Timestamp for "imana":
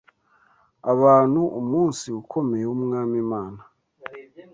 3.25-3.59